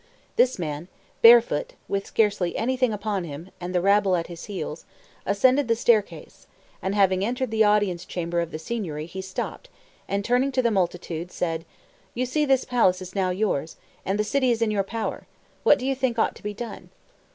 [0.35, 0.87] This man,
[1.21, 4.83] barefoot, with scarcely anything upon him, and the rabble at his heels,
[5.27, 6.47] ascended the staircase,
[6.81, 9.69] and, having entered the audience chamber of the Signory, he stopped,
[10.07, 11.65] and turning to the multitude said,
[12.15, 15.27] "You see this palace is now yours, and the city is in your power;
[15.61, 16.89] what do you think ought to be done?"